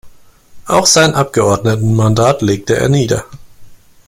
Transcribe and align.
Auch 0.65 0.87
sein 0.87 1.13
Abgeordnetenmandat 1.13 2.41
legte 2.41 2.75
er 2.75 2.89
nieder. 2.89 3.23